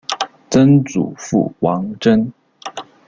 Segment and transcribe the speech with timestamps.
[0.49, 2.33] 曾祖父王珍。